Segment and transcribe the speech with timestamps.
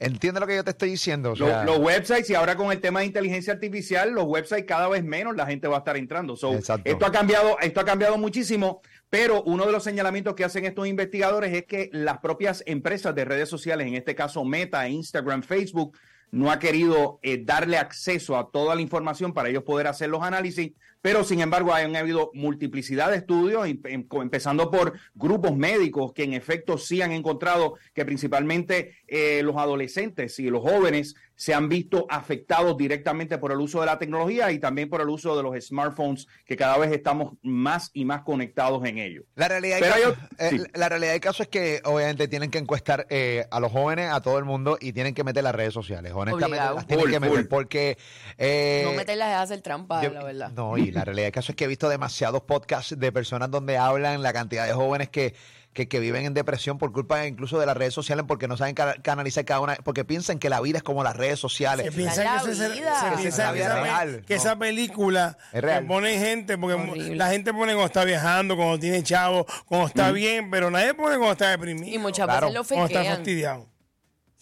[0.00, 1.32] entiende lo que yo te estoy diciendo.
[1.32, 4.64] O Lo- sea, los websites y ahora con el tema de inteligencia artificial, los websites
[4.66, 6.36] cada vez menos la gente va a estar entrando.
[6.36, 6.88] So, Exacto.
[6.90, 8.80] esto ha cambiado, esto ha cambiado muchísimo,
[9.12, 13.26] pero uno de los señalamientos que hacen estos investigadores es que las propias empresas de
[13.26, 15.98] redes sociales, en este caso Meta, Instagram, Facebook,
[16.32, 20.22] no ha querido eh, darle acceso a toda la información para ellos poder hacer los
[20.22, 20.72] análisis,
[21.02, 26.24] pero sin embargo han habido multiplicidad de estudios, em- em- empezando por grupos médicos que
[26.24, 31.68] en efecto sí han encontrado que principalmente eh, los adolescentes y los jóvenes se han
[31.68, 35.42] visto afectados directamente por el uso de la tecnología y también por el uso de
[35.42, 39.24] los smartphones, que cada vez estamos más y más conectados en ellos.
[39.34, 40.58] La realidad, del caso, eh, sí.
[40.74, 44.20] la realidad del caso es que obviamente tienen que encuestar eh, a los jóvenes, a
[44.20, 46.12] todo el mundo y tienen que meter las redes sociales.
[46.22, 46.74] Honestamente, Obligado.
[46.76, 47.46] las tienen Full, que meter full.
[47.48, 47.98] porque...
[48.38, 50.50] eh, no meterlas es hacer trampa, yo- la verdad.
[50.52, 53.76] No, y la realidad del caso es que he visto demasiados podcasts de personas donde
[53.78, 55.34] hablan la cantidad de jóvenes que,
[55.72, 58.74] que, que viven en depresión por culpa incluso de las redes sociales porque no saben
[58.74, 61.86] ca- canalizar cada una, porque piensan que la vida es como las redes sociales.
[61.86, 62.92] Se piensa la que, eso es- vida.
[63.00, 63.52] Que la que vida esa,
[63.82, 64.24] real.
[64.26, 64.40] que No.
[64.40, 65.80] esa película Es real.
[65.82, 67.16] que ponen gente, porque Horrible.
[67.16, 71.16] la gente pone cuando está viajando, cuando tiene chavo, cuando está bien, pero nadie pone
[71.16, 71.86] cuando está deprimido.
[71.86, 72.48] Y muchas Claro.
[72.48, 73.71] veces lo cuando está fastidiado.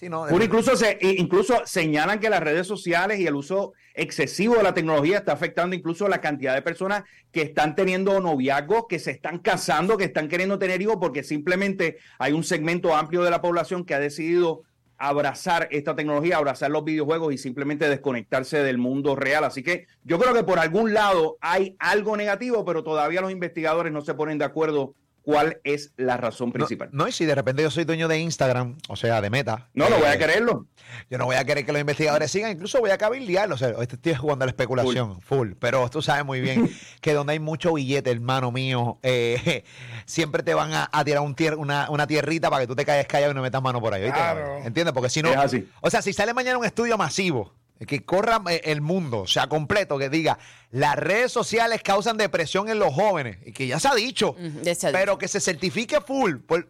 [0.00, 4.56] Sí, no, Uno incluso, se, incluso señalan que las redes sociales y el uso excesivo
[4.56, 8.98] de la tecnología está afectando incluso la cantidad de personas que están teniendo noviazgos, que
[8.98, 13.30] se están casando, que están queriendo tener hijos, porque simplemente hay un segmento amplio de
[13.30, 14.62] la población que ha decidido
[14.96, 19.44] abrazar esta tecnología, abrazar los videojuegos y simplemente desconectarse del mundo real.
[19.44, 23.92] Así que yo creo que por algún lado hay algo negativo, pero todavía los investigadores
[23.92, 26.88] no se ponen de acuerdo cuál es la razón principal.
[26.92, 29.68] no, y si de repente yo soy dueño de Instagram, o sea, de Meta.
[29.74, 30.66] No, no voy eh, a quererlo.
[31.08, 33.54] Yo no voy a querer que los investigadores sigan, incluso voy a cabildearlo.
[33.54, 35.52] O sea, este estoy jugando a la especulación, full.
[35.58, 36.68] Pero tú sabes muy bien
[37.00, 39.64] que donde hay mucho billete, hermano mío, eh,
[40.06, 42.84] siempre te van a, a tirar un tier- una, una tierrita para que tú te
[42.84, 44.02] caigas callado y no metas mano por ahí.
[44.02, 44.16] ¿oíste?
[44.18, 44.58] Claro.
[44.64, 44.92] ¿Entiendes?
[44.92, 45.30] Porque si no.
[45.30, 45.68] Es así.
[45.80, 47.52] O sea, si sale mañana un estudio masivo
[47.86, 50.38] que corra eh, el mundo, o sea, completo, que diga
[50.70, 54.86] las redes sociales causan depresión en los jóvenes, y que ya se ha dicho, se
[54.86, 56.64] ha pero que se certifique full, pues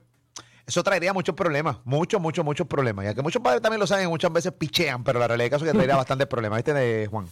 [0.71, 3.05] eso traería muchos problemas, muchos, muchos, muchos problemas.
[3.05, 5.73] Ya que muchos padres también lo saben, muchas veces pichean, pero la realidad es que
[5.73, 6.59] traería bastantes problemas.
[6.59, 7.27] ¿Viste de Juan?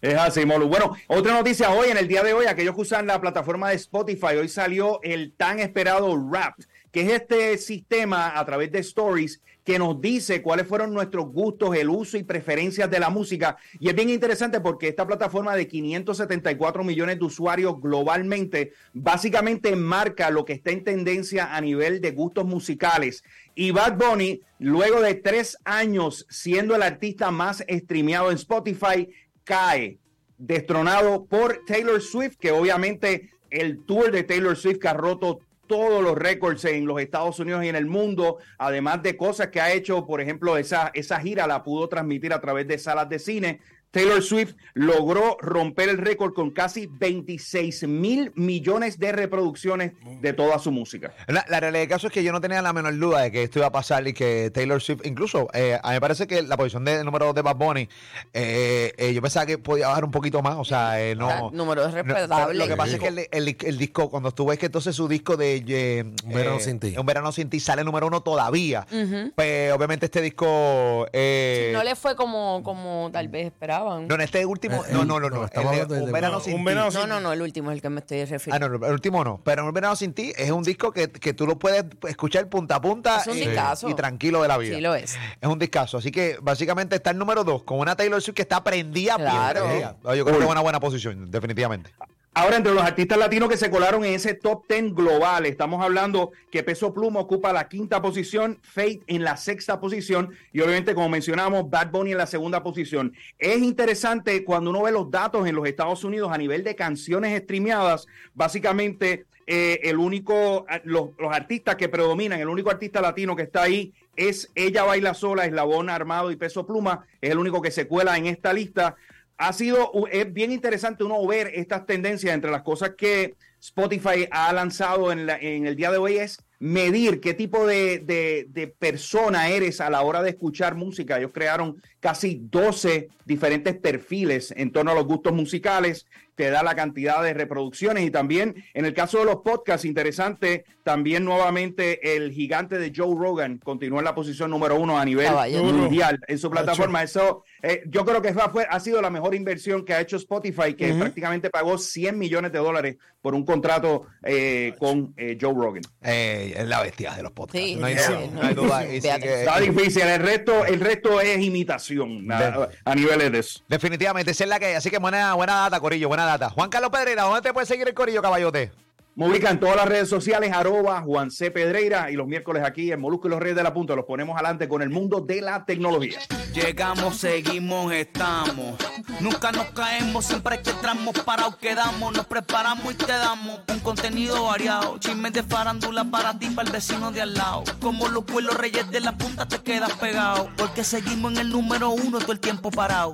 [0.00, 0.68] Es así, Molu.
[0.68, 3.74] Bueno, otra noticia hoy, en el día de hoy, aquellos que usan la plataforma de
[3.74, 9.40] Spotify, hoy salió el tan esperado Wrapped, que es este sistema a través de Stories
[9.64, 13.56] que nos dice cuáles fueron nuestros gustos, el uso y preferencias de la música.
[13.78, 20.30] Y es bien interesante porque esta plataforma de 574 millones de usuarios globalmente básicamente marca
[20.30, 23.22] lo que está en tendencia a nivel de gustos musicales.
[23.54, 29.08] Y Bad Bunny, luego de tres años siendo el artista más streameado en Spotify,
[29.44, 29.98] cae
[30.38, 35.40] destronado por Taylor Swift, que obviamente el tour de Taylor Swift que ha roto
[35.70, 39.60] todos los récords en los Estados Unidos y en el mundo, además de cosas que
[39.60, 43.20] ha hecho, por ejemplo, esa, esa gira la pudo transmitir a través de salas de
[43.20, 50.32] cine, Taylor Swift logró romper el récord con casi 26 mil millones de reproducciones de
[50.32, 51.12] toda su música.
[51.26, 53.42] La, la realidad del caso es que yo no tenía la menor duda de que
[53.42, 56.42] esto iba a pasar y que Taylor Swift, incluso eh, a mí me parece que
[56.42, 57.88] la posición de número 2 de Bad Bunny,
[58.32, 61.26] eh, eh, yo pensaba que podía bajar un poquito más, o sea, eh, no.
[61.26, 62.54] O sea, número es no, respetable.
[62.58, 65.08] lo que pasa es que el, el- el disco, cuando tú ves que entonces su
[65.08, 66.94] disco de eh, Un verano eh, sin ti.
[66.96, 68.86] Un verano sin ti sale número uno todavía.
[69.34, 71.06] Pues obviamente este disco.
[71.12, 73.52] eh, no le fue como, como tal vez
[73.84, 74.84] no, en este último.
[74.84, 75.44] Eh, no, el- no, no, no, no.
[75.80, 76.74] el de un verano no, sin un ti.
[76.74, 78.68] No, no, no, el último es el que me estoy Ah, refiriendo.
[78.68, 79.40] no, no, el último no.
[79.44, 82.76] Pero Un Verano Sin Ti es un disco que, que tú lo puedes escuchar punta
[82.76, 83.88] a punta Es un y, discazo.
[83.88, 84.74] y tranquilo de la vida.
[84.76, 85.16] Sí, lo es.
[85.40, 85.98] Es un discazo.
[85.98, 89.64] Así que básicamente está el número dos con una Taylor Swift que está prendida Claro.
[89.64, 89.96] prendida.
[90.16, 91.92] Yo creo que es una buena posición, definitivamente.
[92.32, 96.30] Ahora, entre los artistas latinos que se colaron en ese top 10 global, estamos hablando
[96.52, 101.08] que Peso Pluma ocupa la quinta posición, Fate en la sexta posición y obviamente, como
[101.08, 103.12] mencionamos, Bad Bunny en la segunda posición.
[103.36, 107.36] Es interesante cuando uno ve los datos en los Estados Unidos a nivel de canciones
[107.42, 113.42] streameadas, básicamente eh, el único, los, los artistas que predominan, el único artista latino que
[113.42, 117.72] está ahí es Ella Baila Sola, Eslabón Armado y Peso Pluma, es el único que
[117.72, 118.94] se cuela en esta lista
[119.40, 124.52] ha sido es bien interesante uno ver estas tendencias entre las cosas que Spotify ha
[124.52, 128.66] lanzado en, la- en el día de hoy es medir qué tipo de, de- de
[128.68, 131.18] persona eres a la hora de escuchar música.
[131.18, 136.06] Ellos crearon casi 12 diferentes perfiles en torno a los gustos musicales,
[136.40, 140.64] te da la cantidad de reproducciones y también en el caso de los podcasts, interesante,
[140.82, 145.28] también nuevamente el gigante de Joe Rogan continúa en la posición número uno a nivel
[145.62, 147.02] mundial en su plataforma.
[147.02, 150.72] Eso, eh, yo creo que fue, ha sido la mejor inversión que ha hecho Spotify,
[150.72, 155.82] que prácticamente pagó 100 millones de dólares por un contrato eh, con eh, Joe Rogan.
[156.02, 157.66] Eh, es la bestia de los podcasts.
[157.66, 158.20] Sí, no hay sí, duda.
[158.32, 158.40] no.
[158.42, 158.84] no hay duda.
[158.86, 159.20] Y sí Fíjate.
[159.20, 163.60] que- Está difícil, el resto, el resto es imitación a, a niveles de eso.
[163.68, 164.74] definitivamente, esa es la que hay.
[164.74, 166.29] Así que buena, buena data, Corillo, buena data.
[166.38, 168.70] Juan Carlos Pedrera, ¿dónde te puede seguir el Corillo, caballote?
[169.16, 171.50] Me ubican en todas las redes sociales, arroba Juan C.
[171.50, 174.36] Pedreira, y los miércoles aquí en Molusco y los Reyes de la Punta los ponemos
[174.36, 176.20] adelante con el mundo de la tecnología.
[176.54, 178.76] Llegamos, seguimos, estamos.
[179.20, 182.12] Nunca nos caemos, siempre que entramos parados quedamos.
[182.16, 184.98] Nos preparamos y te damos un contenido variado.
[184.98, 187.64] Chismes de farándula para ti, para el vecino de al lado.
[187.80, 190.48] Como los pueblos reyes de la punta te quedas pegado.
[190.56, 193.08] Porque seguimos en el número uno todo el tiempo parado.